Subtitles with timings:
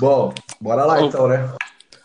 [0.00, 1.52] Bom, bora lá então, né?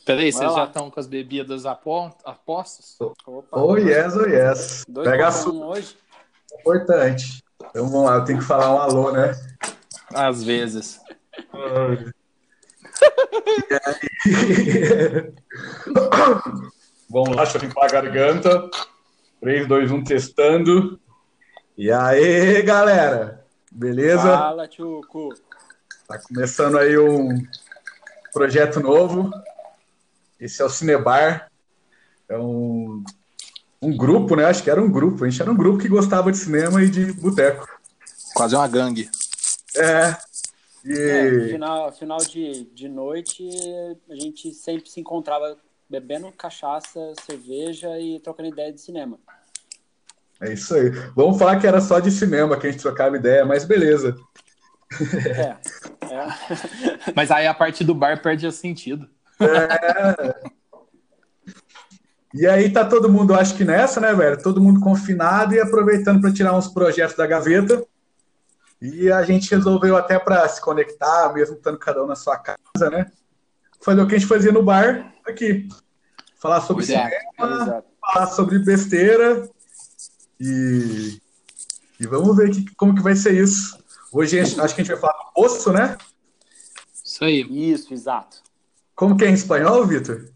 [0.05, 2.95] Peraí, vocês já estão com as bebidas apo- apostas?
[2.99, 4.83] Opa, Oh yes, oh yes.
[4.87, 5.97] dois Pega a sua, um hoje.
[6.59, 7.43] importante.
[7.69, 9.33] Então vamos lá, eu tenho que falar um alô, né?
[10.13, 10.99] Às vezes.
[17.09, 18.69] Vamos lá, deixa eu limpar a garganta.
[19.41, 20.99] 3, 2, 1, testando.
[21.77, 23.45] E aí, galera?
[23.71, 24.23] Beleza?
[24.23, 25.33] Fala, Tchuco.
[26.07, 27.29] Tá começando aí um
[28.35, 29.31] projeto novo.
[30.37, 31.49] Esse é o Cinebar.
[32.27, 33.01] É um,
[33.81, 34.43] um grupo, né?
[34.43, 35.23] Acho que era um grupo.
[35.23, 37.65] A gente era um grupo que gostava de cinema e de boteco.
[38.33, 39.09] Quase uma gangue.
[39.77, 40.17] É.
[40.83, 43.49] E É, final, final de, de noite,
[44.09, 45.57] a gente sempre se encontrava
[45.89, 49.17] bebendo cachaça, cerveja e trocando ideia de cinema.
[50.41, 50.89] é isso aí.
[51.15, 54.15] Vamos falar que era só de cinema que a gente trocava ideia, mas beleza.
[55.25, 55.57] É,
[56.15, 57.13] é.
[57.15, 59.09] Mas aí a parte do bar perde o sentido.
[62.33, 64.41] E aí tá todo mundo, acho que nessa, né, velho?
[64.43, 67.81] Todo mundo confinado e aproveitando para tirar uns projetos da gaveta.
[68.81, 72.89] E a gente resolveu até para se conectar, mesmo estando cada um na sua casa,
[72.89, 73.09] né?
[73.79, 75.69] Fazer o que a gente fazia no bar aqui.
[76.37, 77.09] Falar sobre Exato.
[77.09, 77.87] cinema, Exato.
[78.01, 79.49] falar sobre besteira
[80.39, 81.17] e,
[81.99, 83.79] e vamos ver que, como que vai ser isso.
[84.11, 85.97] Hoje acho que a gente vai falar do poço, né?
[87.15, 87.71] Isso aí.
[87.71, 88.43] Isso, exato.
[88.93, 90.27] Como que é em espanhol, Vitor?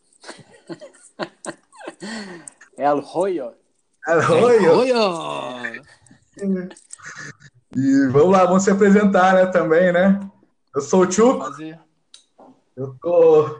[2.78, 3.52] El Royo.
[4.08, 4.92] Oi, Oi,
[7.76, 10.22] E vamos lá, vamos se apresentar, né, também, né?
[10.74, 11.46] Eu sou o Chuco,
[12.78, 13.60] eu tô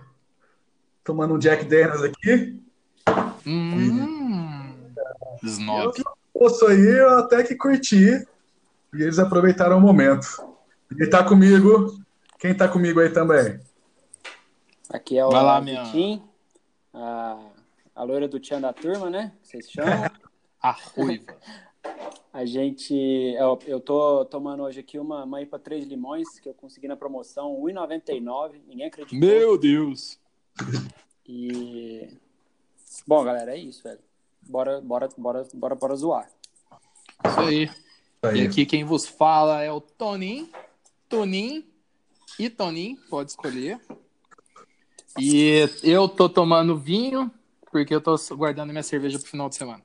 [1.04, 2.64] tomando um Jack Daniels aqui.
[3.46, 4.74] Hum.
[5.44, 6.02] Snob.
[6.34, 8.26] Poço aí, eu até que curti.
[8.94, 10.42] E eles aproveitaram o momento.
[10.98, 12.00] E tá comigo.
[12.40, 13.60] Quem tá comigo aí também?
[14.90, 16.28] Aqui é o Vai lá, minha- Vitinho,
[16.94, 17.40] a,
[17.96, 19.34] a loira do Tchan da turma, né?
[19.42, 20.10] que Vocês chamam.
[20.62, 21.36] A ruiva.
[22.32, 22.94] A gente.
[23.38, 26.96] Eu, eu tô tomando hoje aqui uma, uma IPA 3 limões que eu consegui na
[26.96, 28.62] promoção, R$ 1,99.
[28.68, 29.18] Ninguém acreditou.
[29.20, 30.20] Meu Deus.
[31.28, 32.08] E.
[33.08, 34.00] Bom, galera, é isso, velho.
[34.48, 36.30] Bora, bora, bora, bora, bora zoar.
[37.26, 37.64] Isso aí.
[37.64, 37.76] Isso
[38.24, 38.48] E aí.
[38.48, 40.52] aqui quem vos fala é o Tonin.
[41.08, 41.66] Tonin
[42.38, 43.80] e Tonin, pode escolher.
[45.18, 47.32] E eu tô tomando vinho,
[47.72, 49.82] porque eu tô guardando minha cerveja pro final de semana.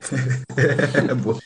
[1.08, 1.38] É bom.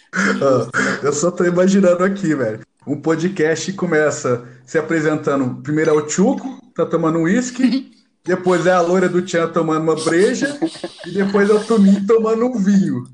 [1.03, 2.60] Eu só tô imaginando aqui, velho.
[2.87, 5.62] Um podcast começa se apresentando.
[5.62, 7.92] Primeiro é o Chuco, tá tomando um uísque.
[8.25, 10.59] Depois é a loira do Tchan tomando uma breja.
[11.06, 13.04] E depois é o Toninho tomando um vinho.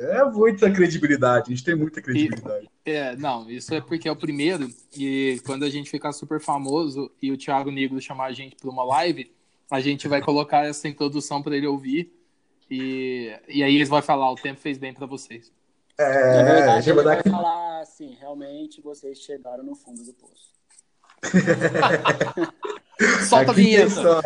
[0.00, 1.48] É muita credibilidade.
[1.48, 2.70] A gente tem muita credibilidade.
[2.86, 4.66] É, não, isso é porque é o primeiro.
[4.96, 8.70] E quando a gente ficar super famoso e o Thiago Negro chamar a gente para
[8.70, 9.30] uma live,
[9.70, 12.10] a gente vai colocar essa introdução para ele ouvir.
[12.70, 15.52] E, e aí eles vão falar: o tempo fez bem para vocês.
[15.98, 20.14] É, a verdade, gente vai dar vai falar assim, realmente vocês chegaram no fundo do
[20.14, 20.48] poço.
[23.28, 24.22] Solta a aqui vinheta.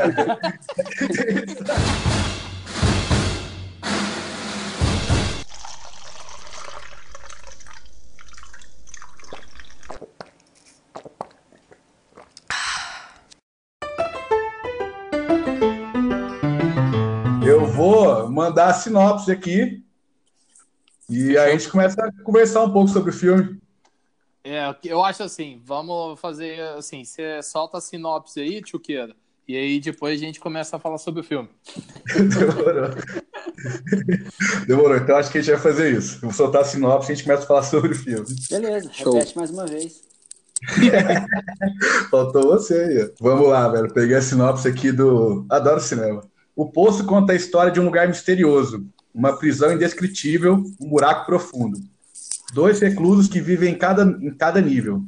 [18.34, 19.84] mandar a sinopse aqui
[21.08, 23.60] e aí a gente começa a conversar um pouco sobre o filme.
[24.42, 29.14] É, eu acho assim, vamos fazer assim, você solta a sinopse aí, Tchuqueira,
[29.48, 31.48] e aí depois a gente começa a falar sobre o filme.
[32.14, 32.90] Demorou.
[34.66, 36.16] Demorou, então acho que a gente vai fazer isso.
[36.16, 38.26] Eu vou soltar a sinopse e a gente começa a falar sobre o filme.
[38.50, 39.14] Beleza, Show.
[39.14, 40.02] repete mais uma vez.
[42.10, 43.12] Faltou você aí.
[43.20, 43.92] Vamos lá, velho.
[43.92, 45.44] Peguei a sinopse aqui do.
[45.50, 46.22] Adoro cinema.
[46.56, 51.78] O Poço conta a história de um lugar misterioso, uma prisão indescritível, um buraco profundo.
[52.52, 55.02] Dois reclusos que vivem em cada, em cada nível.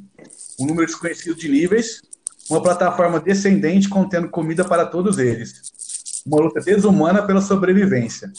[0.59, 2.01] Um número desconhecido de níveis,
[2.49, 5.61] uma plataforma descendente contendo comida para todos eles.
[6.25, 8.29] Uma luta desumana pela sobrevivência.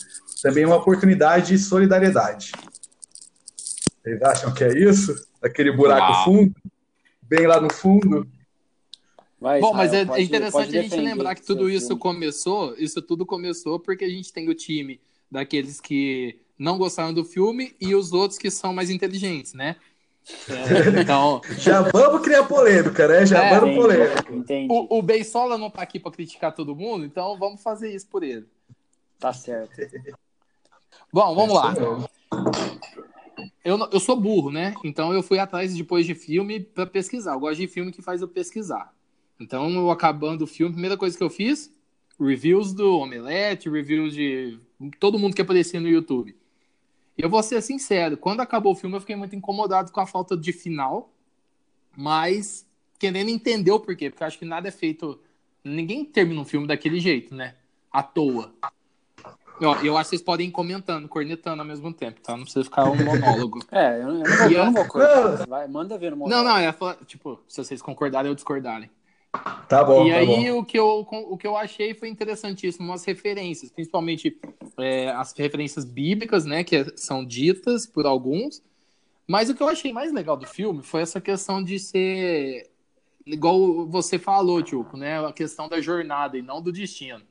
[0.42, 2.52] Também uma oportunidade de solidariedade.
[4.02, 5.14] Vocês acham que é isso?
[5.42, 6.24] Aquele buraco Uau.
[6.24, 6.54] fundo?
[7.22, 8.26] Bem lá no fundo?
[9.40, 12.00] Vai, Bom, mas é, pode- é interessante a gente lembrar que tudo isso filme.
[12.00, 15.00] começou, isso tudo começou porque a gente tem o time
[15.30, 19.76] daqueles que não gostaram do filme e os outros que são mais inteligentes, né?
[20.50, 23.24] É, então, Já vamos criar polêmica, né?
[23.24, 24.34] Já É, vamos polêmica.
[24.34, 28.08] Entendi, o, o Beisola não tá aqui pra criticar todo mundo, então vamos fazer isso
[28.08, 28.46] por ele.
[29.20, 29.80] Tá certo.
[31.12, 31.72] Bom, vamos lá.
[31.72, 32.08] Mesmo.
[33.64, 34.74] Eu, eu sou burro, né?
[34.84, 37.34] Então eu fui atrás depois de filme pra pesquisar.
[37.34, 38.92] Eu gosto de filme que faz eu pesquisar.
[39.40, 41.72] Então, eu acabando o filme, a primeira coisa que eu fiz,
[42.20, 44.58] reviews do Omelete, reviews de
[44.98, 46.36] todo mundo que aparecia no YouTube.
[47.16, 50.36] Eu vou ser sincero, quando acabou o filme eu fiquei muito incomodado com a falta
[50.36, 51.12] de final,
[51.96, 52.66] mas
[52.98, 55.20] querendo entender o porquê, porque eu acho que nada é feito.
[55.64, 57.54] Ninguém termina um filme daquele jeito, né?
[57.90, 58.52] À toa.
[59.60, 62.36] Eu, eu acho que vocês podem ir comentando, cornetando ao mesmo tempo, tá?
[62.36, 63.58] Não precisa ficar um monólogo.
[63.72, 65.46] É, eu, eu não vou, eu não vou cortar.
[65.48, 66.48] Vai, manda ver no monólogo.
[66.48, 66.72] Não, não, é
[67.04, 68.88] tipo, se vocês concordarem ou discordarem.
[69.68, 70.06] Tá bom.
[70.06, 70.58] E tá aí bom.
[70.58, 74.38] o que, eu, o que eu achei foi interessantíssimo as referências, principalmente
[74.78, 78.62] é, as referências bíblicas, né, que são ditas por alguns.
[79.26, 82.70] Mas o que eu achei mais legal do filme foi essa questão de ser
[83.26, 87.22] igual você falou, Tio, né, a questão da jornada e não do destino.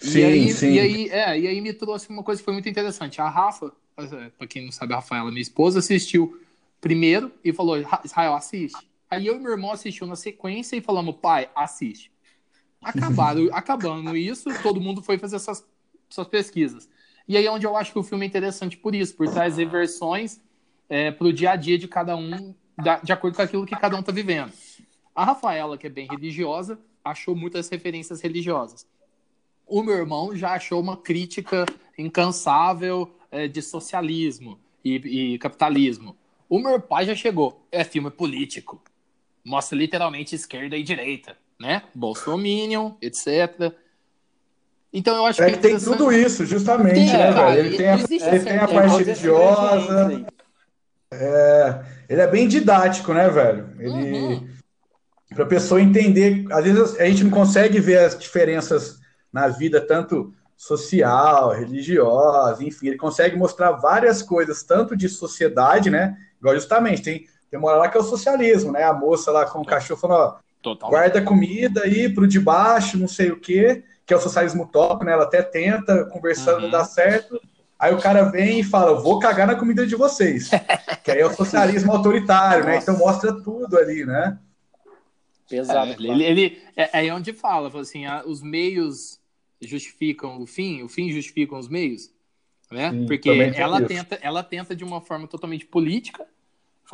[0.00, 0.72] Sim, e aí, sim.
[0.72, 3.20] E aí, é, e aí me trouxe uma coisa que foi muito interessante.
[3.20, 6.40] A Rafa, para quem não sabe, a Rafaela, minha esposa, assistiu
[6.80, 8.88] primeiro e falou: Israel, assiste.
[9.10, 12.10] Aí eu e meu irmão assistiu na sequência e falamos, pai, assiste.
[12.82, 15.66] Acabaram, acabando isso, todo mundo foi fazer suas,
[16.08, 16.88] suas pesquisas.
[17.26, 19.66] E aí é onde eu acho que o filme é interessante por isso, por trazer
[19.66, 20.40] versões
[20.88, 23.76] é, para o dia a dia de cada um, da, de acordo com aquilo que
[23.76, 24.52] cada um está vivendo.
[25.14, 28.86] A Rafaela, que é bem religiosa, achou muitas referências religiosas.
[29.66, 31.64] O meu irmão já achou uma crítica
[31.96, 36.16] incansável é, de socialismo e, e capitalismo.
[36.48, 38.82] O meu pai já chegou, é filme político
[39.44, 41.82] mostra literalmente esquerda e direita, né?
[41.94, 43.72] Bolsominion, etc.
[44.92, 47.66] Então eu acho É que que tem tudo isso, justamente, Tem, né, cara, velho?
[47.66, 50.26] Ele tem a, ele tem a parte religiosa,
[51.12, 53.70] é, ele é bem didático, né, velho?
[53.78, 54.48] Ele, Uhum.
[55.34, 59.00] para a pessoa entender, às vezes a gente não consegue ver as diferenças
[59.32, 66.16] na vida, tanto social, religiosa, enfim, ele consegue mostrar várias coisas, tanto de sociedade, né?
[66.38, 68.82] Igual justamente, tem, tem uma hora lá que é o socialismo, né?
[68.82, 70.90] A moça lá com o cachorro falando, ó, Total.
[70.90, 75.04] guarda comida aí pro de baixo, não sei o quê, que é o socialismo top,
[75.04, 75.12] né?
[75.12, 76.70] Ela até tenta, conversando, não Uhum.
[76.72, 77.40] dá certo.
[77.78, 80.50] Aí o cara vem e fala, eu vou cagar na comida de vocês.
[81.04, 82.78] que aí é o socialismo autoritário, né?
[82.78, 84.36] Então mostra tudo ali, né?
[85.48, 85.92] Pesado.
[85.92, 89.20] É, ele, ele- é, é onde fala, fala assim, ah, os meios
[89.62, 92.10] justificam o fim, o fim justificam os meios,
[92.68, 92.90] né?
[92.90, 96.26] Sim, Porque ela tenta, ela tenta de uma forma totalmente política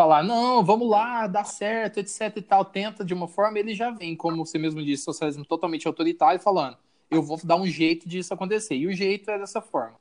[0.01, 3.91] falar, não, vamos lá, dá certo, etc e tal, tenta de uma forma, ele já
[3.91, 6.79] vem, como você mesmo disse, socialismo totalmente autoritário, falando,
[7.11, 8.77] eu vou dar um jeito disso acontecer.
[8.77, 9.97] E o jeito é dessa forma.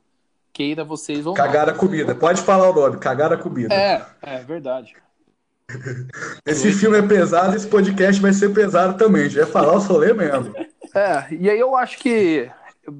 [0.54, 2.14] Queira vocês ou Cagar a comida.
[2.14, 3.68] Pode falar o nome, cagar a comida.
[3.68, 3.76] não.
[3.76, 4.96] É, é verdade.
[6.46, 9.28] Esse filme é pesado, esse podcast vai ser pesado também.
[9.28, 10.52] Já ia falar o solê mesmo.
[10.94, 12.50] É, e aí eu acho que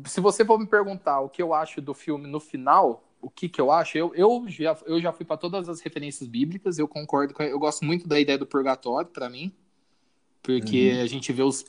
[0.04, 3.48] se você for me perguntar o que eu acho do filme no final, o que
[3.48, 6.88] que eu acho, eu, eu, já, eu já fui para todas as referências bíblicas, eu
[6.88, 9.52] concordo, com, eu gosto muito da ideia do purgatório, para mim,
[10.42, 11.64] porque a gente vê os.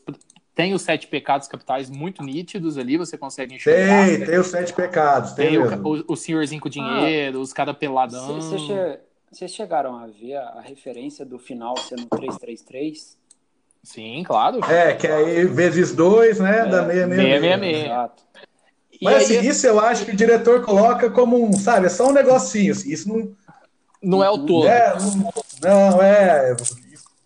[0.54, 4.06] Tem os sete pecados capitais muito nítidos ali, você consegue enxergar.
[4.06, 7.76] Tem, tem os sete pecados, tem, Tem o, o, o senhorzinho com dinheiro, os caras
[7.78, 8.42] peladão.
[8.42, 13.18] Vocês che- chegaram a ver a, a referência do final sendo 333?
[13.84, 14.60] Sim, claro.
[14.66, 16.66] É, que aí vezes dois, né?
[16.66, 17.58] Dá meia, meia, meia, meia, meia.
[17.58, 17.86] meia.
[17.86, 18.24] Exato.
[19.02, 22.08] Mas aí, assim, isso eu acho que o diretor coloca como um, sabe, é só
[22.10, 22.72] um negocinho.
[22.72, 23.32] assim, Isso não,
[24.02, 24.68] não é o todo.
[24.68, 24.94] é,
[25.62, 26.56] não, não é.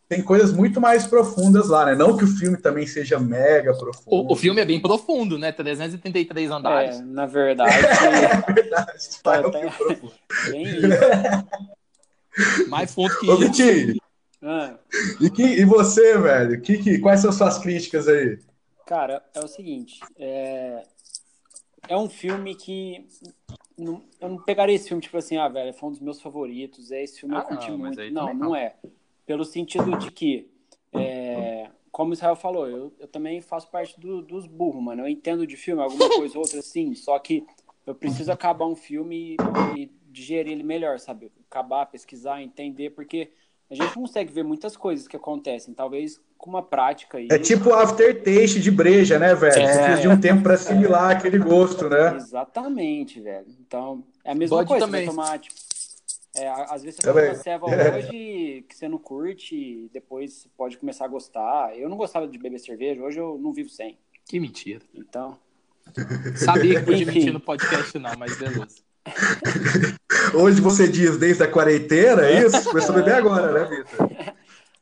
[0.07, 1.95] Tem coisas muito mais profundas lá, né?
[1.95, 4.04] Não que o filme também seja mega profundo.
[4.30, 5.52] O, o filme é bem profundo, né?
[5.52, 6.97] 333 andares.
[6.99, 7.73] É, na verdade,
[8.47, 10.14] É verdade, tá, é um filme profundo.
[10.52, 12.69] bem isso.
[12.69, 13.42] Mais fundo que Ô, isso.
[13.42, 13.95] Vitinho,
[14.44, 14.76] Ah,
[15.19, 16.61] e, que- e você, velho?
[16.61, 18.38] Que, que, quais são suas críticas aí?
[18.85, 20.83] cara, é o seguinte, é,
[21.87, 23.07] é um filme que
[23.77, 26.92] não- eu não pegaria esse filme tipo assim, ah, velho, foi um dos meus favoritos,
[26.92, 27.99] é esse filme Ah, eu curti não, muito.
[28.11, 28.56] Não, não, não.
[28.56, 28.75] é.
[29.25, 30.49] Pelo sentido de que,
[30.94, 35.01] é, como o Israel falou, eu, eu também faço parte do- dos burros, mano.
[35.04, 37.45] Eu entendo de filme, alguma coisa ou outra, sim, só que
[37.85, 41.31] eu preciso acabar um filme e, e digerir ele melhor, sabe?
[41.49, 43.31] Acabar, pesquisar, entender, porque
[43.69, 47.28] a gente consegue ver muitas coisas que acontecem, talvez com uma prática aí.
[47.31, 49.54] É tipo aftertaste de breja, né, velho?
[49.54, 49.74] Você É.
[49.78, 52.16] precisa de um tempo pra assimilar aquele gosto, né?
[52.16, 53.48] Exatamente, velho.
[53.66, 55.06] Então, é a mesma coisa, também.
[55.06, 55.56] você tomar, tipo,
[56.36, 57.24] é, às vezes você Também.
[57.26, 57.98] toma uma ceva É.
[57.98, 61.76] hoje que você não curte, e depois você pode começar a gostar.
[61.78, 63.98] Eu não gostava de beber cerveja, hoje eu não vivo sem.
[64.28, 64.81] Que mentira.
[64.94, 65.38] Então,
[66.36, 68.84] Sabia que podia mentir no podcast, não, mas beleza.
[70.34, 72.69] Hoje você diz desde a quarentena, é isso?
[72.69, 74.10] Começou a beber agora, né, Vitor?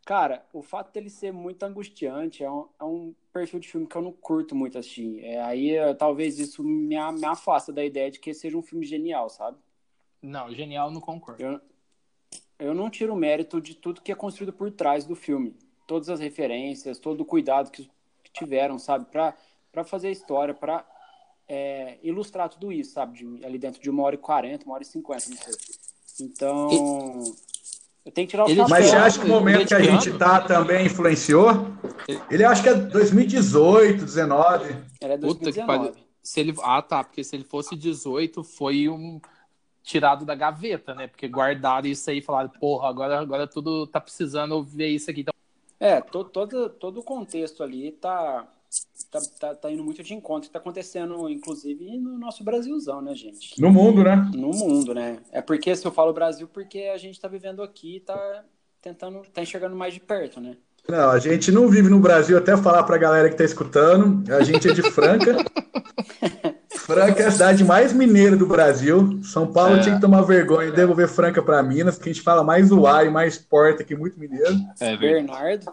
[0.05, 3.95] cara, o fato dele ser muito angustiante é um, é um perfil de filme que
[3.95, 5.23] eu não curto muito assistir.
[5.23, 8.85] É, aí eh, talvez isso me, me afasta da ideia de que seja um filme
[8.85, 9.57] genial, sabe?
[10.21, 11.43] Não, genial, não concordo.
[11.43, 11.61] Eu,
[12.59, 15.55] eu não tiro o mérito de tudo que é construído por trás do filme.
[15.85, 17.89] todas as referências, todo o cuidado que,
[18.23, 20.85] que tiveram, sabe, para fazer a história, para
[21.47, 24.83] é, ilustrar tudo isso, sabe, de, ali dentro de uma hora e quarenta, uma hora
[24.83, 25.53] e cinquenta, não sei.
[26.21, 27.23] Então,
[28.05, 30.11] eu tenho que tirar o ele, Mas você acha que o momento que a gente
[30.17, 31.67] tá também influenciou?
[32.29, 34.75] Ele acha que é 2018, 19.
[34.99, 35.93] Era 2019.
[36.21, 39.19] Se ele, ah, tá, porque se ele fosse 18, foi um
[39.83, 41.07] tirado da gaveta, né?
[41.07, 45.21] Porque guardaram isso aí e falaram, porra, agora, agora tudo tá precisando ver isso aqui.
[45.21, 45.33] Então...
[45.79, 48.47] É, todo, todo, todo o contexto ali tá,
[49.11, 50.49] tá, tá, tá indo muito de encontro.
[50.49, 53.59] Tá acontecendo, inclusive, no nosso Brasilzão, né, gente?
[53.61, 54.15] No mundo, né?
[54.33, 55.19] No mundo, né?
[55.31, 58.43] É porque, se eu falo Brasil, porque a gente tá vivendo aqui e tá
[58.81, 60.57] tentando, tá enxergando mais de perto, né?
[60.87, 64.29] Não, a gente não vive no Brasil, até falar pra galera que tá escutando.
[64.33, 65.37] A gente é de Franca.
[66.75, 69.21] Franca é a cidade mais mineira do Brasil.
[69.23, 69.79] São Paulo é.
[69.79, 72.85] tinha que tomar vergonha e devolver Franca para Minas, porque a gente fala mais o
[73.01, 74.57] e mais porta que muito mineiro.
[74.81, 75.71] É, Bernardo.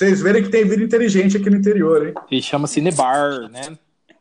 [0.00, 2.14] Vocês verem que tem vida inteligente aqui no interior, hein?
[2.30, 3.76] E chama Cinebar, né?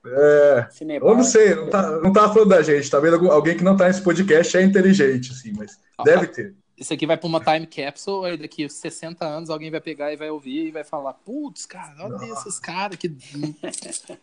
[0.05, 0.67] É.
[0.71, 1.09] Cinebar.
[1.09, 3.31] Eu não sei, não, tá, não tava falando da gente, tá vendo?
[3.31, 7.05] Alguém que não tá nesse podcast é inteligente, assim, mas ah, deve ter isso aqui
[7.05, 10.67] vai para uma time capsule, aí daqui 60 anos alguém vai pegar e vai ouvir
[10.67, 12.47] e vai falar: putz, cara, olha Nossa.
[12.47, 13.09] esses caras, que,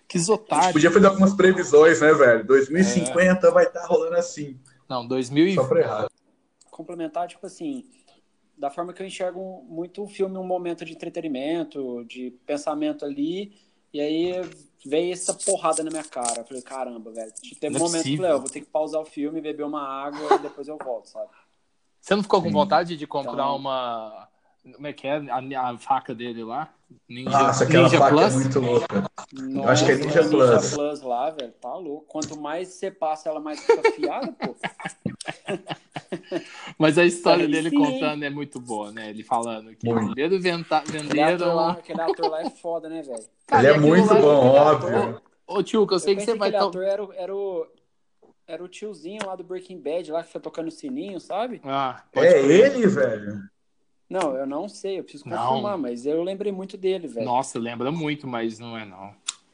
[0.09, 0.73] que otários.
[0.73, 2.47] Podia fazer algumas previsões, né, velho?
[2.47, 3.51] 2050 é.
[3.51, 4.59] vai estar tá rolando assim.
[4.89, 6.07] Não, 2000 Só pra errar.
[6.71, 7.85] Complementar, tipo assim,
[8.57, 13.53] da forma que eu enxergo muito o filme um momento de entretenimento, de pensamento ali,
[13.93, 14.33] e aí
[14.85, 16.41] veio essa porrada na minha cara.
[16.41, 17.33] Eu falei, caramba, velho.
[17.61, 19.65] Teve um é momento que eu falei, eu vou ter que pausar o filme, beber
[19.65, 21.29] uma água e depois eu volto, sabe?
[22.01, 23.57] Você não ficou com vontade de comprar então...
[23.57, 24.29] uma.
[24.75, 25.17] Como é que é?
[25.31, 26.73] A, a faca dele lá?
[27.09, 28.33] Ninja, Nossa, aquela Ninja faca é Plus?
[28.33, 29.01] é muito louca.
[29.33, 30.75] Nossa, eu acho que é Ninja, Ninja Plus.
[30.75, 32.07] Plus lá, velho, tá louco.
[32.09, 34.57] Quanto mais você passa ela, mais fica afiada, pô.
[36.79, 37.77] Mas a história dele sim.
[37.77, 39.11] contando é muito boa, né?
[39.11, 39.89] Ele falando que
[40.39, 41.11] venta, venderam.
[41.11, 43.25] Aquele ator, lá, aquele ator lá é foda, né, velho?
[43.53, 45.23] Ele é muito bom, óbvio.
[45.47, 46.49] Ô, tio, que eu sei eu que você vai.
[46.49, 47.67] Aquele ator era, era, o,
[48.47, 51.61] era o tiozinho lá do Breaking Bad, lá que foi tocando sininho, sabe?
[51.65, 53.49] Ah, é ele, velho?
[54.09, 55.79] Não, eu não sei, eu preciso confirmar, não.
[55.79, 57.27] mas eu lembrei muito dele, velho.
[57.27, 59.11] Nossa, lembra muito, mas não é não.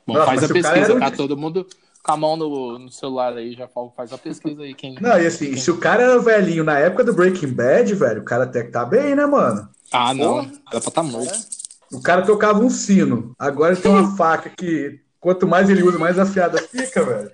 [0.06, 1.10] Bom, Nossa, faz a pesquisa, tá?
[1.10, 1.66] Todo mundo
[2.02, 4.74] com a mão no, no celular aí, já faz a pesquisa aí.
[4.74, 4.96] Quem...
[5.00, 8.24] Não, e assim, se o cara era velhinho na época do Breaking Bad, velho, o
[8.24, 9.68] cara até que tá bem, né, mano?
[9.92, 10.40] Ah, não.
[10.40, 11.32] Era pra estar tá morto.
[11.92, 13.34] O cara tocava um sino.
[13.38, 17.30] Agora ele tem uma faca que, quanto mais ele usa, mais afiada fica, velho.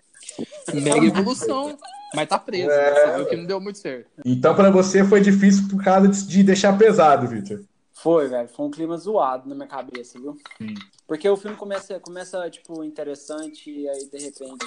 [0.75, 1.79] Mega evolução.
[2.15, 3.07] Mas tá preso, é...
[3.07, 3.17] né?
[3.17, 4.09] Viu que não deu muito certo.
[4.25, 7.63] Então, para você foi difícil por causa de deixar pesado, Victor.
[7.93, 8.49] Foi, velho.
[8.49, 10.37] Foi um clima zoado na minha cabeça, viu?
[10.57, 10.75] Sim.
[11.07, 14.59] Porque o filme começa, começa, tipo, interessante e aí, de repente,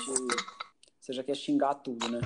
[0.99, 2.19] você já quer xingar tudo, né?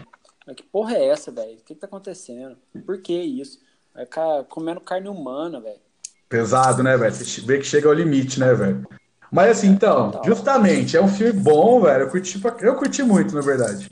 [0.45, 1.53] Mas que porra é essa, velho?
[1.53, 2.57] O que, que tá acontecendo?
[2.85, 3.59] Por que isso?
[3.93, 5.79] Vai ficar comendo carne humana, velho.
[6.27, 7.13] Pesado, né, velho?
[7.13, 8.87] Você vê que chega ao limite, né, velho?
[9.31, 12.03] Mas assim, então, justamente, é um filme bom, velho.
[12.03, 13.89] Eu curti, eu curti muito, na verdade.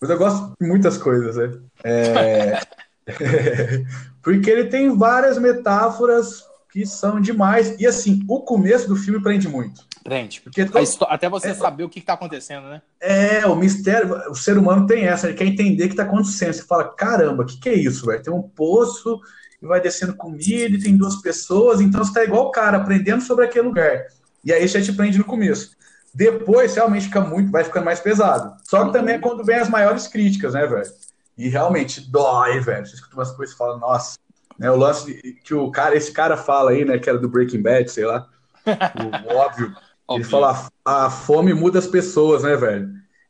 [0.00, 1.58] Mas eu gosto de muitas coisas, né?
[1.84, 2.60] É...
[4.22, 7.78] Porque ele tem várias metáforas que são demais.
[7.78, 9.86] E assim, o começo do filme prende muito.
[10.04, 10.40] Prende.
[10.40, 10.84] Porque todo...
[11.08, 11.54] Até você é...
[11.54, 12.82] saber o que está acontecendo, né?
[13.00, 16.52] É, o mistério, o ser humano tem essa, ele quer entender o que está acontecendo.
[16.52, 18.22] Você fala, caramba, o que, que é isso, velho?
[18.22, 19.20] Tem um poço
[19.62, 23.22] e vai descendo comida e tem duas pessoas, então você está igual o cara, aprendendo
[23.22, 24.04] sobre aquele lugar.
[24.44, 25.75] E aí já te prende no começo.
[26.16, 28.56] Depois, realmente fica muito, vai ficando mais pesado.
[28.64, 30.90] Só que também é quando vem as maiores críticas, né, velho?
[31.36, 32.86] E realmente dói, velho.
[32.86, 34.16] Você escuta umas coisas e fala, nossa.
[34.58, 37.60] Né, o lance que o cara, esse cara fala aí, né, que era do Breaking
[37.60, 38.26] Bad, sei lá.
[38.64, 39.76] O, óbvio.
[40.08, 42.88] Ele fala, a, a fome muda as pessoas, né, velho?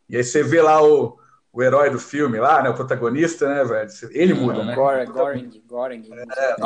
[0.09, 1.19] E aí você vê lá o,
[1.53, 3.91] o herói do filme lá, né, o protagonista, né, velho?
[4.13, 4.77] Ele muda, né?
[4.77, 6.09] Goring, Goring, Goring.
[6.39, 6.57] É,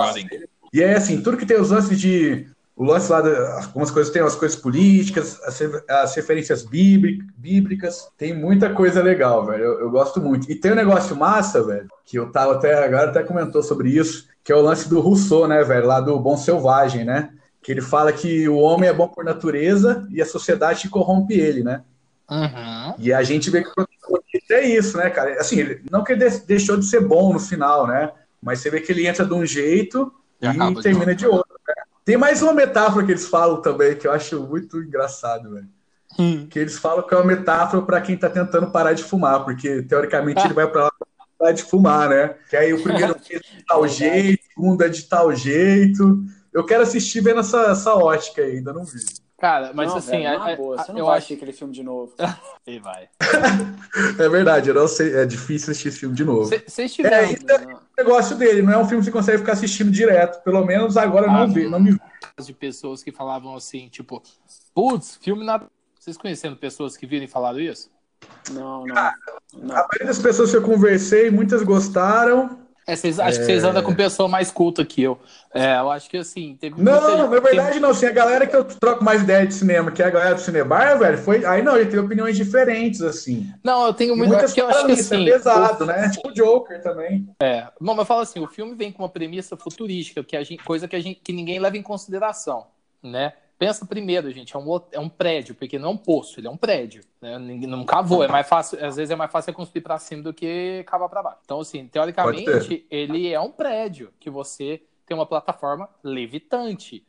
[0.70, 2.46] e é assim, tudo que tem os lances de
[2.80, 3.28] o lance lá, de,
[3.62, 9.64] algumas coisas tem as coisas políticas, as, as referências bíblicas, tem muita coisa legal, velho.
[9.64, 10.50] Eu, eu, gosto muito.
[10.50, 14.28] E tem um negócio massa, velho, que eu tava até agora até comentou sobre isso,
[14.42, 17.34] que é o lance do Rousseau, né, velho, lá do Bom Selvagem, né?
[17.62, 21.62] Que ele fala que o homem é bom por natureza e a sociedade corrompe ele,
[21.62, 21.82] né?
[22.30, 22.94] Uhum.
[22.98, 25.38] E a gente vê que é isso, né, cara?
[25.38, 28.10] Assim, não que ele deixou de ser bom no final, né?
[28.40, 30.10] Mas você vê que ele entra de um jeito
[30.40, 31.49] e, e termina de outro.
[32.10, 35.68] Tem mais uma metáfora que eles falam também, que eu acho muito engraçado, velho.
[36.18, 36.44] Hum.
[36.50, 39.82] Que eles falam que é uma metáfora para quem tá tentando parar de fumar, porque
[39.82, 40.92] teoricamente ele vai para lá
[41.38, 42.34] parar de fumar, né?
[42.48, 46.24] Que aí o primeiro é de tal jeito, o segundo é de tal jeito.
[46.52, 49.04] Eu quero assistir vendo essa, essa ótica aí, ainda não vi.
[49.40, 51.82] Cara, mas não, assim, velho, a, boa, você não eu vai acho aquele filme de
[51.82, 52.12] novo.
[52.66, 53.08] e vai.
[54.18, 56.50] é verdade, eu não sei, é difícil assistir esse filme de novo.
[56.66, 57.16] Vocês tiveram.
[57.16, 60.42] É, é o negócio dele, não é um filme que você consegue ficar assistindo direto.
[60.42, 61.98] Pelo menos agora ah, não, vi, não me
[62.38, 64.22] de pessoas que falavam assim, tipo,
[64.74, 65.66] putz, filme nada.
[65.98, 67.90] Vocês conhecendo pessoas que viram e falaram isso?
[68.50, 68.96] Não, não.
[68.96, 69.14] A
[69.54, 69.74] não.
[69.74, 72.58] maioria das pessoas que eu conversei, muitas gostaram.
[72.90, 75.18] É, vocês, acho que vocês andam com pessoa mais culta que eu.
[75.54, 77.90] É, eu acho que assim, teve Não, muita- na verdade tem- não.
[77.90, 80.40] Assim, a galera que eu troco mais ideia de cinema, que é a galera do
[80.40, 81.44] Cinebar, velho, foi.
[81.44, 83.46] Aí não, ele teve opiniões diferentes, assim.
[83.62, 84.30] Não, eu tenho muito.
[84.30, 85.28] muitas porque eu acho que isso, assim.
[85.28, 86.08] é pesado, né?
[86.10, 87.28] Tipo o Joker também.
[87.80, 90.86] Bom, mas fala assim, o filme vem com uma premissa futurística, que a gente, coisa
[90.88, 92.66] que, a gente, que ninguém leva em consideração,
[93.02, 93.32] né?
[93.60, 96.50] Pensa primeiro, gente, é um, é um prédio, porque não é um poço, ele é
[96.50, 97.38] um prédio, né?
[97.38, 100.22] Ninguém não cavou, é mais fácil, às vezes é mais fácil você construir para cima
[100.22, 101.40] do que cavar para baixo.
[101.44, 107.06] Então, assim, teoricamente, ele é um prédio que você tem uma plataforma levitante.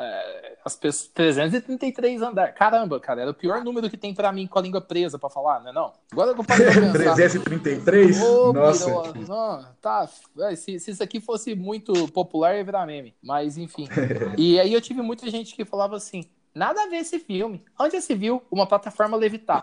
[0.00, 2.54] É, as pessoas, 333 andares.
[2.54, 5.28] Caramba, cara, era o pior número que tem pra mim com a língua presa pra
[5.28, 5.72] falar, né?
[5.72, 5.92] Não?
[6.10, 7.14] Agora eu parei pra pensar.
[7.14, 8.22] 333?
[8.22, 9.12] Ô, Nossa.
[9.28, 10.08] não, tá.
[10.40, 13.14] é, Se, se isso aqui fosse muito popular, ia virar meme.
[13.22, 13.86] Mas, enfim.
[14.38, 17.62] e aí eu tive muita gente que falava assim: nada a ver esse filme.
[17.78, 19.62] Onde já se viu uma plataforma levitar?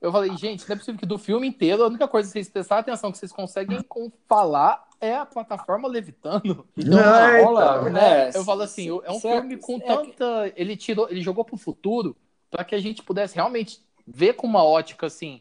[0.00, 2.48] Eu falei, gente, não é possível que do filme inteiro, a única coisa que vocês
[2.48, 6.66] prestarem atenção que vocês conseguem com- falar é a plataforma levitando.
[6.76, 7.92] Então, Não, é, rola, então.
[7.92, 8.28] né?
[8.28, 10.52] É, Eu falo assim, é um certo, filme com é tanta.
[10.54, 12.14] Ele tirou, ele jogou pro futuro
[12.50, 15.40] para que a gente pudesse realmente ver com uma ótica assim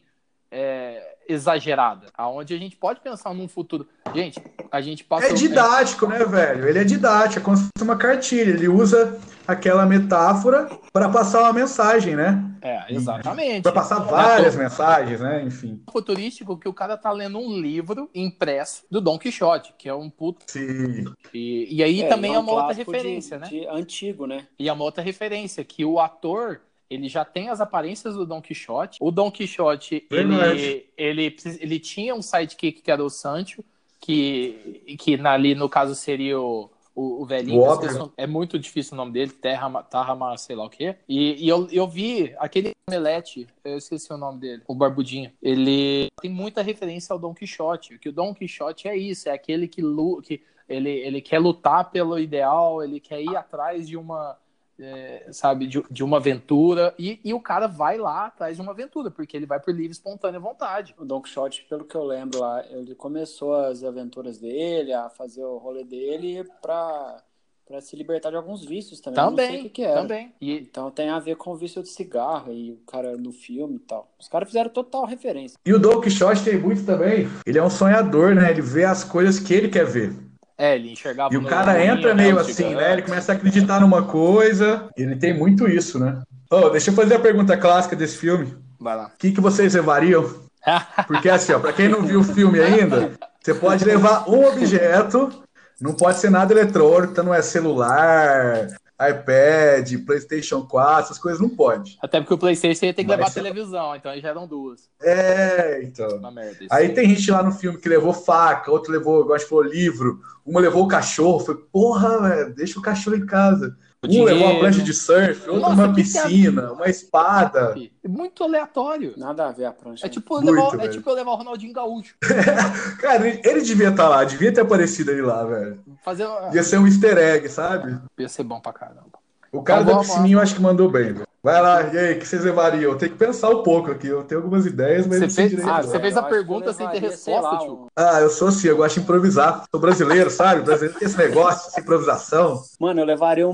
[0.51, 3.87] é, exagerada, aonde a gente pode pensar num futuro.
[4.13, 6.67] Gente, a gente passa É didático, né, velho?
[6.67, 8.51] Ele é didático, é como se fosse uma cartilha.
[8.51, 12.43] Ele usa aquela metáfora para passar uma mensagem, né?
[12.61, 13.61] É, exatamente.
[13.63, 15.43] Para passar várias mensagens, né?
[15.43, 15.83] Enfim.
[15.91, 20.09] futurístico que o cara tá lendo um livro impresso do Don Quixote, que é um
[20.09, 20.45] puto.
[20.47, 21.05] Sim.
[21.33, 23.47] E, e aí É, também é um uma outra clássico de- referência, né?
[23.47, 24.47] de antigo, né?
[24.57, 28.41] E é uma outra referência, que o ator, ele já tem as aparências do Don
[28.41, 28.97] Quixote.
[29.01, 33.63] O Don Quixote, ele, ele, ele tinha um sidekick que era o Sancho,
[33.99, 37.61] que, que ali no caso seria o, o, o velhinho.
[37.61, 40.95] O é muito difícil o nome dele, Terra, Tarra, sei lá o quê.
[41.07, 45.31] E, e eu, eu vi aquele Omelete, eu esqueci o nome dele, o Barbudinho.
[45.41, 49.67] Ele tem muita referência ao Don Quixote, que o Don Quixote é isso, é aquele
[49.67, 49.81] que,
[50.23, 54.37] que ele, ele quer lutar pelo ideal, ele quer ir atrás de uma,
[54.79, 58.71] é, sabe, de, de uma aventura, e, e o cara vai lá atrás de uma
[58.71, 60.93] aventura, porque ele vai por livre, espontânea vontade.
[60.97, 65.43] O Don Quixote, pelo que eu lembro lá, ele começou as aventuras dele, a fazer
[65.43, 67.21] o rolê dele pra,
[67.65, 69.23] pra se libertar de alguns vícios também.
[69.23, 70.01] não sei o Também, que, que era.
[70.01, 70.33] também.
[70.41, 73.75] E, Então tem a ver com o vício de cigarro e o cara no filme
[73.77, 74.11] e tal.
[74.19, 75.57] Os caras fizeram total referência.
[75.65, 77.27] E o Don Quixote tem muito também.
[77.45, 78.51] Ele é um sonhador, né?
[78.51, 80.13] Ele vê as coisas que ele quer ver.
[80.57, 82.93] É, ele enxergava E o cara entra ninho, meio né, assim, né?
[82.93, 84.87] Ele começa a acreditar numa coisa.
[84.95, 86.21] Ele tem muito isso, né?
[86.49, 88.55] Ô, deixa eu fazer a pergunta clássica desse filme.
[88.79, 89.07] Vai lá.
[89.07, 90.23] O que, que vocês levariam?
[91.07, 95.43] Porque assim, ó, pra quem não viu o filme ainda, você pode levar um objeto,
[95.79, 101.49] não pode ser nada eletrônico, então não é celular, iPad, PlayStation 4, essas coisas não
[101.49, 101.97] pode.
[102.01, 104.47] Até porque o PlayStation ia ter que Mas levar a televisão, então aí já eram
[104.47, 104.89] duas.
[105.01, 106.31] É, então.
[106.31, 106.65] Merda.
[106.71, 109.65] Aí tem gente lá no filme que levou faca, outro levou, igual a gente falou,
[109.65, 113.77] livro, uma levou o cachorro, foi, porra, velho, deixa o cachorro em casa.
[114.05, 114.59] O Um levou uma dinheiro.
[114.59, 117.75] prancha de surf, outro Nossa, uma é- piscina, uma espada.
[118.07, 119.13] Muito aleatório.
[119.17, 120.05] Nada a ver a prancha.
[120.05, 122.15] É tipo, Muito, levar, é tipo eu levar o Ronaldinho Gaúcho.
[122.99, 125.79] Cara, ele, devia estar lá, devia ter aparecido ele lá, velho.
[126.03, 126.27] Fazer.
[126.53, 127.97] Ia ser um easter egg, sabe?
[128.17, 129.05] Ia ser bom pra caramba.
[129.51, 131.27] O cara Então da piscininha eu acho que mandou bem, velho.
[131.45, 132.93] Vai lá, e aí, o que vocês levariam?
[132.93, 135.43] Eu tenho que pensar um pouco aqui, eu tenho algumas ideias, mas Você não sei
[135.43, 135.69] fez- direito.
[135.77, 137.71] ah, você fez a que pergunta sem ter resposta, tio.
[137.71, 139.63] um- Ah, eu sou assim, eu gosto de improvisar.
[139.69, 140.63] Sou brasileiro, sabe?
[140.63, 142.63] Brasileiro tem esse negócio, essa improvisação.
[142.79, 143.51] Mano, eu levaria um,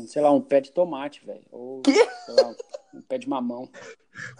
[0.00, 1.42] um, sei lá, um pé de tomate, velho.
[1.52, 3.68] Ou, sei lá, um, um pé de mamão.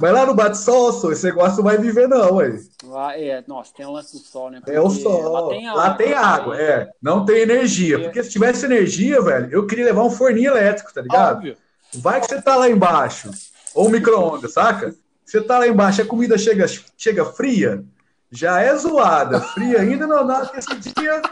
[0.00, 2.58] Mas lá no Bate-Sol, só, esse negócio não vai viver, não, ué.
[2.84, 4.62] Lá, é, nossa, tem o lance do sol, né?
[4.66, 5.30] É o Porque sol.
[5.30, 5.82] Lá tem água.
[5.82, 6.90] Lá tem água, é.
[7.02, 8.00] Não tem energia.
[8.00, 11.36] Porque se tivesse energia, velho, eu queria levar um forninho elétrico, tá ligado?
[11.36, 11.56] Óbvio.
[11.96, 13.30] Vai que você tá lá embaixo.
[13.74, 14.94] Ou micro-ondas, saca?
[15.24, 17.84] Você tá lá embaixo, a comida chega, chega fria,
[18.30, 19.40] já é zoada.
[19.40, 21.22] Fria ainda não dá aquecidinha,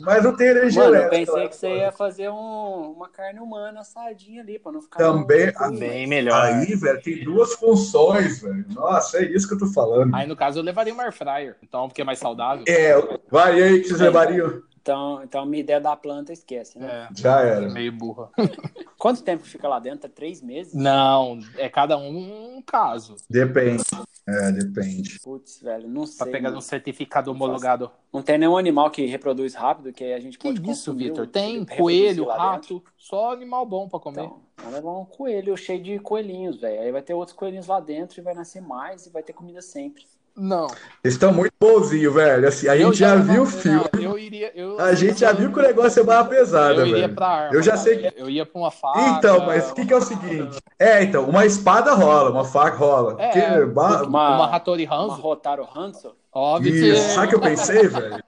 [0.00, 1.48] mas não tem energia Mano, eu pensei lá.
[1.48, 4.98] que você ia fazer um- uma carne humana assadinha ali, pra não ficar...
[4.98, 6.40] Também- Bem melhor.
[6.42, 8.64] Aí, velho, tem duas funções, velho.
[8.70, 10.14] Nossa, é isso que eu tô falando.
[10.14, 11.56] Aí, no caso, eu levaria um air fryer.
[11.62, 12.64] Então, porque é mais saudável.
[12.66, 12.94] É,
[13.30, 14.62] vai aí que vocês levariam.
[14.88, 17.08] Então, então, minha ideia da planta esquece, né?
[17.10, 17.14] É.
[17.20, 17.68] Já era.
[17.68, 18.30] Meio burra.
[18.98, 20.06] Quanto tempo fica lá dentro?
[20.06, 20.72] É três meses?
[20.72, 23.16] Não, é cada um um caso.
[23.28, 23.82] Depende.
[24.26, 25.18] É, depende.
[25.22, 26.32] Putz, velho, não Pra sei.
[26.32, 26.58] pegar mano.
[26.58, 27.90] um certificado homologado.
[28.12, 31.26] Não tem nenhum animal que reproduz rápido, que a gente Que pode isso, Vitor?
[31.26, 32.38] Tem coelho, dentro.
[32.38, 34.22] rato, só animal bom pra comer.
[34.24, 36.80] Então, vai levar um coelho cheio de coelhinhos, velho.
[36.80, 39.60] Aí vai ter outros coelhinhos lá dentro e vai nascer mais e vai ter comida
[39.60, 40.06] sempre.
[40.38, 40.68] Não.
[40.68, 42.46] Vocês estão muito bonzinhos, velho.
[42.46, 43.84] Assim, a Eu gente já levava- viu o filme.
[43.92, 44.52] não, Eu iria.
[44.54, 47.14] Eu, A gente já viu que o negócio é barra pesada, Eu iria velho.
[47.14, 47.54] pra arma.
[47.54, 49.00] Eu já sei Eu ia pra uma faca.
[49.00, 50.58] Então, mas o que, que é o seguinte?
[50.78, 53.16] É, então, uma espada rola, uma faca rola.
[53.20, 55.20] É, ba- Uma, Uma Hattori uma Hanzo.
[55.20, 56.14] Rotaro Hanzo?
[56.32, 58.22] Óbvio Isso, sabe o que eu pensei, velho?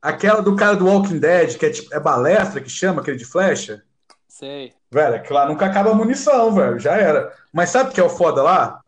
[0.00, 3.24] Aquela do cara do Walking Dead, que é tipo, é balestra que chama, aquele de
[3.24, 3.82] flecha.
[4.28, 4.72] Sei.
[4.90, 6.78] Velho, aquilo lá nunca acaba a munição, velho.
[6.78, 7.32] Já era.
[7.52, 8.80] Mas sabe o que é o foda lá?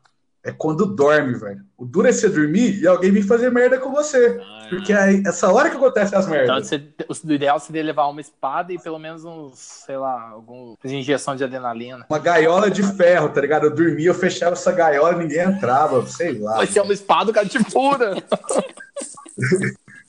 [0.45, 1.63] É quando dorme, velho.
[1.79, 4.39] O duro é você dormir e alguém vir fazer merda com você.
[4.69, 6.69] Porque é essa hora que acontece as Então, merdas.
[6.69, 6.83] você,
[7.27, 11.45] o ideal seria levar uma espada e pelo menos uns, sei lá, alguma injeção de
[11.45, 12.05] adrenalina.
[12.11, 13.65] Uma gaiola de ferro, tá ligado?
[13.65, 16.57] Eu dormia, eu fechava essa gaiola e ninguém entrava, sei lá.
[16.57, 18.15] Vai ser uma espada, o cara te fura.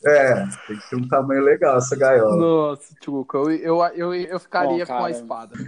[0.05, 0.35] É,
[0.67, 2.35] tem que ter um tamanho legal essa gaiola.
[2.35, 5.55] Nossa, Tchuca, eu, eu, eu, eu ficaria Bom, com a espada.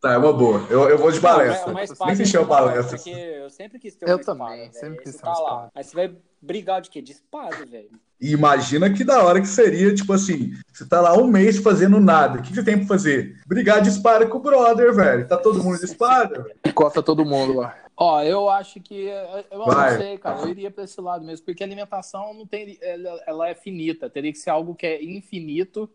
[0.00, 0.64] Tá, é uma boa.
[0.70, 1.72] Eu, eu vou de balestra.
[1.72, 2.96] Não, uma Nem é chama legal, balestra.
[2.96, 4.38] Porque eu sempre quis ter Eu uma espada.
[4.38, 4.72] também, velho.
[4.72, 5.48] sempre quis você ter uma tá lá.
[5.48, 5.70] espada.
[5.74, 7.02] Aí você vai brigar de quê?
[7.02, 7.90] De espada, velho.
[8.20, 11.98] E imagina que da hora que seria, tipo assim, você tá lá um mês fazendo
[12.00, 12.38] nada.
[12.38, 13.36] O que você tem pra fazer?
[13.46, 15.26] Brigar de espada com o brother, velho.
[15.26, 16.54] Tá todo mundo de espada, velho.
[16.64, 17.74] Encosta todo mundo lá.
[17.96, 19.06] Ó, eu acho que.
[19.50, 19.96] Eu não Vai.
[19.96, 20.40] sei, cara.
[20.40, 22.78] Eu iria pra esse lado mesmo, porque a alimentação não tem.
[22.82, 24.10] Ela, ela é finita.
[24.10, 25.88] Teria que ser algo que é infinito,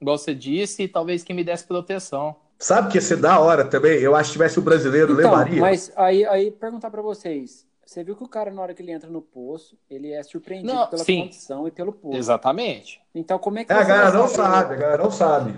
[0.00, 2.36] igual você disse, e talvez que me desse proteção.
[2.58, 3.98] Sabe que ia ser da hora também?
[3.98, 5.60] Eu acho que tivesse o brasileiro, Então, levaria.
[5.60, 7.66] mas aí, aí perguntar pra vocês.
[7.84, 10.72] Você viu que o cara, na hora que ele entra no poço, ele é surpreendido
[10.72, 11.22] Não, pela sim.
[11.22, 12.16] condição e pelo poço.
[12.16, 13.00] Exatamente.
[13.14, 15.52] Então, como é que É, a galera não sabe, a galera não sabe.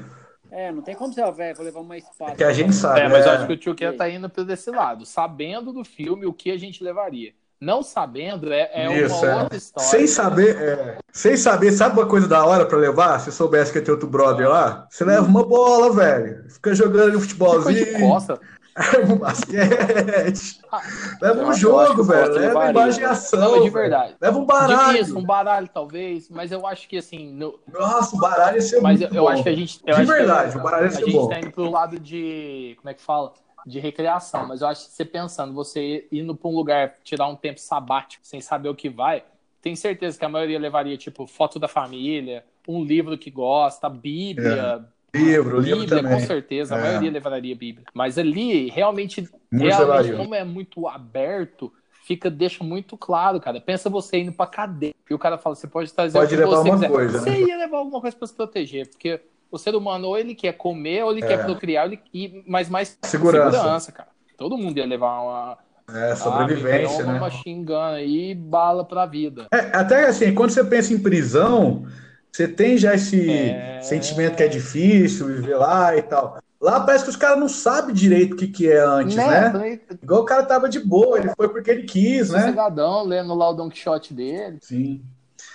[0.57, 2.37] É, não tem como você, velho, vou levar uma espada.
[2.37, 3.01] Que a gente sabe.
[3.01, 3.35] É, mas eu é.
[3.35, 5.05] acho que o tio Ken tá indo por esse lado.
[5.05, 7.33] Sabendo do filme o que a gente levaria.
[7.61, 9.43] Não sabendo é, é Isso, uma é.
[9.43, 9.89] outra história.
[9.89, 13.19] Sem saber, é, sem saber, sabe uma coisa da hora pra levar?
[13.19, 16.49] Se soubesse que ia ter outro brother lá, você leva uma bola, velho.
[16.49, 19.13] Fica jogando um Que coisa de futebolzinho, costa.
[19.13, 20.61] um basquete.
[20.71, 20.83] Ah,
[21.23, 22.33] Leva um jogo, velho.
[22.33, 23.63] Leva imaginação.
[23.63, 24.15] De verdade.
[24.21, 24.99] Leva um baralho.
[25.01, 28.81] isso, um baralho talvez, mas eu acho que assim, no- Nossa, o baralho ia ser
[28.81, 29.29] mas muito eu bom.
[29.29, 31.29] acho que a gente, De acho que verdade, o baralho ia a ser gente bom.
[31.29, 33.33] tá indo pro lado de, como é que fala?
[33.67, 37.37] De recreação, mas eu acho que você pensando, você indo pra um lugar, tirar um
[37.37, 39.23] tempo sabático, sem saber o que vai,
[39.63, 44.85] tenho certeza que a maioria levaria tipo foto da família, um livro que gosta, Bíblia,
[45.15, 46.21] Livro, livro Bíblia, também.
[46.21, 46.83] com certeza, a É.
[46.83, 47.87] maioria levaria Bíblia.
[47.95, 51.73] Mas ali, realmente, realmente como é muito aberto,
[52.07, 53.61] fica, deixa muito claro, cara.
[53.61, 54.95] Pensa você indo pra cadeia.
[55.09, 56.89] E o cara fala, você pode trazer Pode o que você uma quiser.
[56.91, 57.41] coisa, Você né?
[57.41, 61.05] ia levar alguma coisa pra se proteger, porque o ser humano, ou ele quer comer,
[61.05, 61.27] ou ele É.
[61.29, 62.01] quer procriar, ele...
[62.13, 63.93] e, mas mais Segurança.
[63.93, 64.09] cara.
[64.37, 65.59] Todo mundo ia levar uma,
[65.95, 67.21] É, sobrevivência, ah, uma né?
[67.21, 69.47] machine gun aí e bala pra vida.
[69.53, 71.87] É, até assim, quando você pensa em prisão,
[72.35, 73.81] você tem já esse É.
[73.81, 76.39] sentimento que é difícil viver lá e tal.
[76.61, 79.53] Lá parece que os caras não sabem direito o que, que é antes, né?
[79.53, 82.41] Falei, Igual o cara tava de boa, ele foi porque ele quis, né?
[82.41, 84.59] Sossegadão, lendo lá o Don Quixote dele.
[84.61, 85.01] Sim.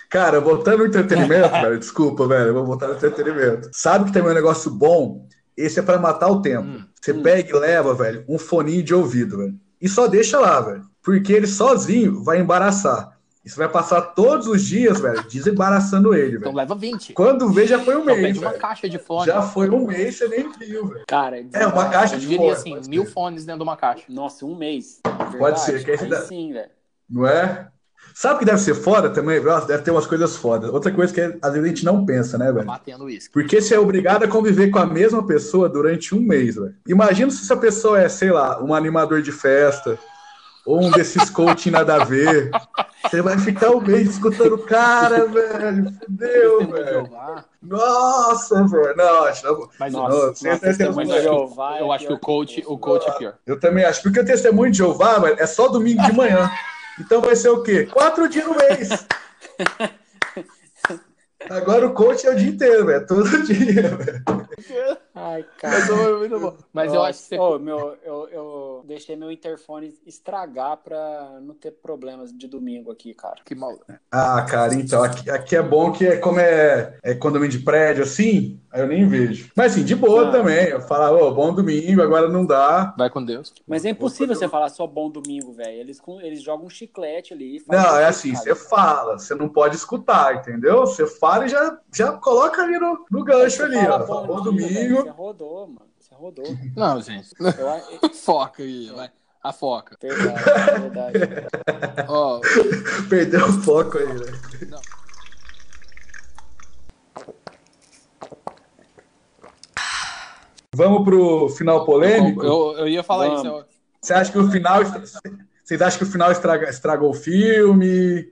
[0.08, 3.68] Cara, voltando no entretenimento, velho, desculpa, velho, eu vou voltar no entretenimento.
[3.72, 5.26] Sabe que também é um negócio bom?
[5.56, 6.66] Esse é pra matar o tempo.
[6.66, 9.54] Hum, Você pega e leva, velho, um foninho de ouvido, velho.
[9.82, 10.82] E só deixa lá, velho.
[11.02, 13.18] Porque ele sozinho vai embaraçar.
[13.44, 16.56] Você vai passar todos os dias, velho, desembaraçando ele, Então velho.
[16.56, 17.14] leva 20.
[17.14, 18.60] Quando vê, já foi um Então mês, uma velho.
[18.60, 19.26] caixa de fone.
[19.26, 21.04] Já foi um mês, você nem viu, velho.
[21.08, 22.50] Cara, É, uma caixa Eu de diria fone.
[22.52, 23.12] assim, pode mil ser.
[23.12, 24.04] fones dentro de uma caixa.
[24.10, 25.00] Nossa, um mês.
[25.38, 26.70] Pode ser, que aí Aí dá- sim, velho.
[27.08, 27.68] Não é?
[28.14, 29.40] Sabe o que deve ser foda também?
[29.42, 30.68] Nossa, deve ter umas coisas fodas.
[30.70, 32.66] Outra coisa que às vezes a gente não pensa, né, velho?
[32.66, 33.30] Batendo isso.
[33.32, 36.74] Porque você é obrigado a conviver com a mesma pessoa durante um mês, velho.
[36.86, 39.98] Imagina se essa pessoa é, sei lá, um animador de festa,
[40.70, 42.50] ou um desses coaching nada a ver.
[43.02, 45.92] Você vai ficar um mês escutando o cara, velho.
[45.98, 47.10] Fudeu, velho.
[47.60, 48.96] Nossa, velho.
[48.96, 49.68] Não, acho não.
[49.80, 52.78] Mas Nossa, Não, nossa, testemunho de Jeová é eu acho que o pior coach, o
[52.78, 53.34] coach é pior.
[53.44, 54.00] Eu também acho.
[54.02, 56.48] Porque o testemunho de Jeová, velho, é só domingo de manhã.
[57.00, 57.86] Então vai ser o quê?
[57.86, 58.88] Quatro dias no mês.
[61.48, 63.06] Agora o coach é o dia inteiro, velho.
[63.06, 64.22] Todo dia, velho.
[65.14, 65.86] Ai, Mas cara.
[65.86, 66.54] foi muito bom.
[66.72, 67.38] Mas eu acho que você.
[67.38, 73.12] Ô, meu, eu, eu deixei meu interfone estragar pra não ter problemas de domingo aqui,
[73.14, 73.36] cara.
[73.44, 73.78] Que mal.
[74.10, 78.04] Ah, cara, então, aqui, aqui é bom que é como é, é condomínio de prédio
[78.04, 79.50] assim, aí eu nem vejo.
[79.56, 80.32] Mas assim, de boa Ah.
[80.32, 80.68] também.
[80.68, 82.94] Eu falar, ô, bom domingo, agora não dá.
[82.96, 83.52] Vai com Deus.
[83.66, 85.72] Mas é impossível você falar só bom domingo, velho.
[85.80, 87.56] Eles, eles jogam um chiclete ali.
[87.56, 90.80] e Não, é isso, assim, você fala, você não pode escutar, entendeu?
[90.80, 94.06] Você fala e já, já coloca ali no, no gancho Você ali, fala ó.
[94.06, 95.86] Fala, Bom velho, Você rodou, mano.
[95.98, 96.44] Você rodou.
[96.76, 97.30] Não, gente.
[97.58, 97.80] Eu, a-
[98.14, 99.10] Foca aí, vai.
[99.42, 99.96] A foca.
[100.00, 101.48] verdade, verdade.
[102.08, 102.40] Ó,
[103.08, 104.26] Perdeu o foco aí, né?
[104.70, 104.80] Não.
[110.74, 112.44] Vamos pro final polêmico?
[112.44, 113.40] eu, eu ia falar Vamos.
[113.42, 113.48] isso.
[113.50, 113.64] eu-
[114.00, 114.82] Você acha que o final.
[114.84, 115.20] Você
[115.64, 118.28] Vocês acham que o final estraga, estragou o filme?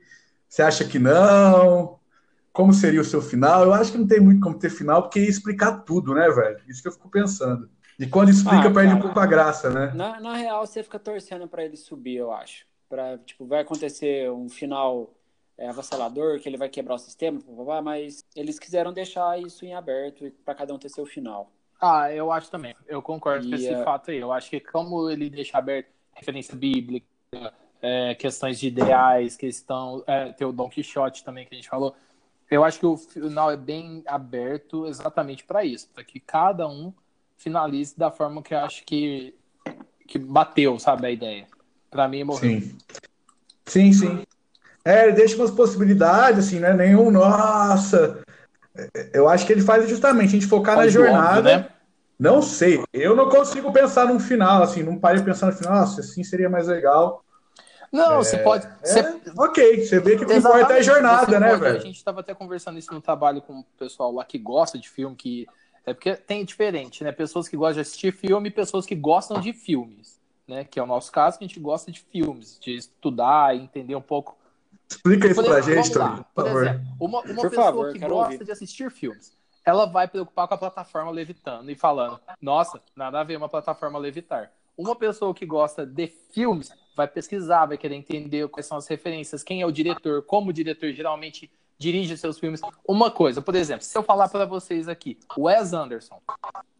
[0.48, 1.97] Você acha que não?
[2.58, 3.62] Como seria o seu final?
[3.62, 6.60] Eu acho que não tem muito como ter final, porque ia explicar tudo, né, velho?
[6.66, 7.70] Isso que eu fico pensando.
[7.96, 9.92] E quando explica, Ah, perde um pouco a graça, né?
[9.94, 12.66] Na, na real, você fica torcendo pra ele subir, eu acho.
[12.88, 15.14] Pra, tipo, vai acontecer um final
[15.56, 19.40] é, avassalador, que ele vai quebrar o sistema, blá, blá, blá, mas eles quiseram deixar
[19.40, 21.52] isso em aberto pra cada um ter seu final.
[21.80, 22.74] Ah, eu acho também.
[22.88, 24.18] Eu concordo com E, esse é- fato aí.
[24.18, 27.06] Eu acho que como ele deixa aberto referência bíblica,
[27.80, 30.02] é, questões de ideais, questão.
[30.08, 31.94] É, tem o Don Quixote também que a gente falou.
[32.50, 36.92] Eu acho que o final é bem aberto exatamente para isso, para que cada um
[37.36, 39.34] finalize da forma que eu acho que,
[40.06, 41.46] que bateu, sabe, a ideia.
[41.90, 42.60] Para mim, morreu.
[42.60, 42.78] Sim.
[43.66, 44.26] Sim, sim.
[44.84, 46.72] É, ele deixa umas possibilidades, assim, né?
[46.72, 48.22] Nenhum, nossa.
[49.12, 51.42] Eu acho que ele faz justamente a gente focar na Faz óbvio, jornada.
[51.58, 51.68] né?
[52.18, 52.82] Não sei.
[52.92, 56.48] Eu não consigo pensar num final, assim, não parei pensar no final, nossa, assim seria
[56.48, 57.22] mais legal.
[57.92, 58.66] Não, você pode.
[58.82, 61.68] você- É, ok, você vê que o que importa é a jornada, né, pode- A
[61.72, 61.80] velho?
[61.80, 65.16] gente estava até conversando isso no trabalho com o pessoal lá que gosta de filme,
[65.16, 65.46] que
[65.86, 67.12] é porque tem diferente, né?
[67.12, 70.64] Pessoas que gostam de assistir filme e pessoas que gostam de filmes, né?
[70.64, 73.94] Que é o nosso caso, que a gente gosta de filmes, de estudar e entender
[73.96, 74.36] um pouco.
[74.90, 76.62] Explica isso Por pra gente, Tony, por favor.
[76.66, 78.44] exemplo, uma, uma Por pessoa favor, que gosta ouvir.
[78.44, 79.32] de assistir filmes,
[79.64, 83.98] ela vai preocupar com a plataforma levitando e falando, nossa, nada a ver uma plataforma
[83.98, 84.50] levitar.
[84.78, 89.44] Uma pessoa que gosta de filmes vai pesquisar, vai querer entender quais são as referências,
[89.44, 92.60] quem é o diretor, como o diretor geralmente dirige seus filmes.
[92.86, 96.20] Uma coisa, por exemplo, se eu falar para vocês aqui, Wes Anderson,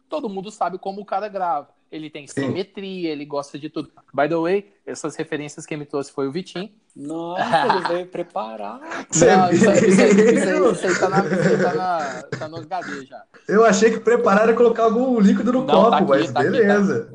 [0.09, 1.69] todo mundo sabe como o cara grava.
[1.91, 3.89] Ele tem simetria, ele gosta de tudo.
[4.13, 6.69] By the way, essas referências que me trouxe foi o Vitinho.
[6.95, 7.41] Nossa,
[7.77, 8.79] ele veio preparar.
[9.09, 12.47] Você Não, isso, aí- isso aí- isso aí- isso aí tá, na, tá, na, tá
[12.47, 13.23] no HD já.
[13.47, 16.39] Eu achei que preparar era colocar algum líquido no Não, copo, tá aqui, mas tá
[16.41, 17.11] aqui, beleza.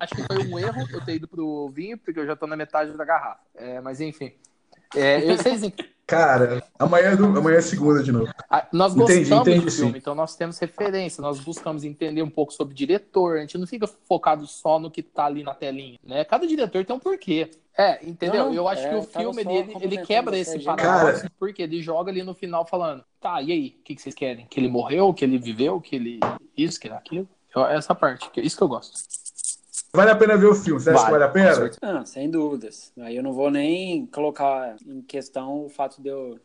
[0.00, 2.56] Acho que foi um erro eu ter ido pro vinho, porque eu já tô na
[2.56, 3.40] metade da garrafa.
[3.54, 4.32] É, mas enfim.
[4.94, 5.62] É, eu- vocês
[6.06, 8.32] Cara, amanhã é, do- amanhã é segunda de novo.
[8.48, 9.98] Ah, Nós Entendi, gostamos entendi, do filme, sim.
[9.98, 13.66] então nós temos referência, nós buscamos entender um pouco sobre o diretor, a gente não
[13.66, 16.24] fica focado só no que tá ali na telinha, né?
[16.24, 17.50] Cada diretor tem um porquê.
[17.76, 18.46] É, entendeu?
[18.46, 20.64] Não, eu acho é, que o filme ele complementando quebra esse gente.
[20.64, 24.14] paradoxo, porque ele joga ali no final falando, tá, e aí, o que, que vocês
[24.14, 24.46] querem?
[24.46, 26.20] Que ele morreu, que ele viveu, que ele
[26.56, 27.28] isso, que ele aquilo?
[27.70, 28.96] Essa parte, que- isso que eu gosto.
[29.96, 30.80] Vale a pena ver o filme?
[30.80, 31.70] Você acha que vale a pena?
[31.82, 32.92] Ah, sem dúvidas.
[33.00, 36.38] Aí eu não vou nem colocar em questão o fato de eu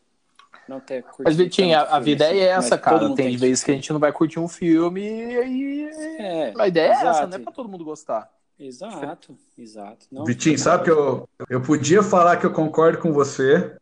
[0.67, 1.23] não ter curtido.
[1.25, 3.03] Mas, Vitinho, a, a vida assim, é essa, mas todo cara.
[3.03, 6.87] mundo Tem vezes que a gente não vai curtir um filme e, É, a ideia
[6.87, 7.27] é essa, exato.
[7.27, 8.29] não é pra todo mundo gostar.
[8.59, 10.05] Exato, exato.
[10.11, 13.75] Não, Vitinho, sabe que eu, eu podia falar que eu concordo com você,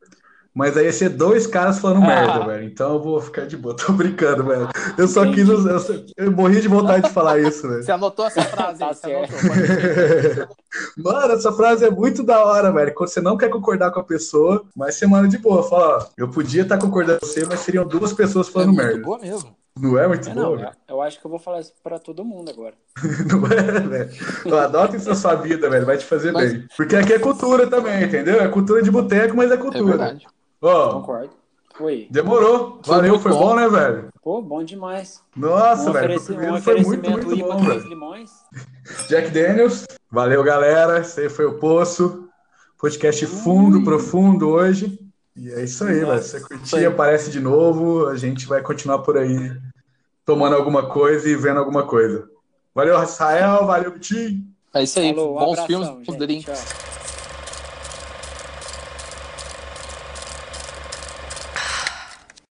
[0.59, 2.07] mas aí ia ser dois caras falando Ah.
[2.07, 2.65] merda, velho.
[2.65, 3.73] Então eu vou ficar de boa.
[3.77, 4.67] Tô brincando, velho.
[4.97, 5.45] Eu só Entendi.
[5.45, 5.65] quis.
[5.65, 7.81] Eu, eu morri de vontade de falar isso, velho.
[7.81, 9.33] Você anotou essa frase Tá certo.
[10.97, 12.93] Mano, essa frase é muito da hora, velho.
[12.93, 15.63] Quando você não quer concordar com a pessoa, mas você manda de boa.
[15.63, 18.83] Fala, ó, eu podia estar concordando com você, mas seriam duas pessoas É falando muito
[18.85, 19.01] merda.
[19.01, 19.55] boa mesmo.
[19.79, 20.71] Não é muito É, boa, não, velho?
[20.89, 22.73] eu, eu acho que eu vou falar isso pra todo mundo agora.
[23.31, 24.57] Não é, velho?
[24.59, 25.85] Adota isso na sua vida, velho.
[25.85, 26.67] Vai te fazer Mas- bem.
[26.75, 28.41] Porque aqui é cultura também, entendeu?
[28.41, 29.85] É cultura de boteco, mas é É cultura.
[29.85, 30.27] verdade.
[30.61, 31.29] Ó, Concordo.
[31.79, 32.07] Oi.
[32.11, 32.79] demorou.
[32.83, 33.39] Foi Valeu, foi bom.
[33.39, 34.09] bom, né, velho?
[34.21, 35.21] Pô, bom demais.
[35.35, 36.15] Nossa, um, velho.
[36.19, 37.87] Um foi muito, muito bom, velho.
[37.87, 38.31] Limões.
[39.07, 39.85] Jack Daniels.
[40.11, 40.99] Valeu, galera.
[40.99, 42.27] Esse aí foi o Poço.
[42.77, 43.83] Podcast fundo, Ui.
[43.83, 44.99] profundo hoje.
[45.35, 46.23] E é isso aí, Nossa, velho.
[46.23, 48.07] Se você curtir, aparece de novo.
[48.07, 49.51] A gente vai continuar por aí
[50.25, 52.27] tomando alguma coisa e vendo alguma coisa.
[52.75, 53.65] Valeu, Rafael.
[53.65, 54.43] Valeu, Vitinho.
[54.73, 55.13] É isso aí.
[55.13, 56.17] Falou, Bons abração, filmes, bons gente.
[56.17, 56.45] drinks.
[56.45, 56.88] Tchau.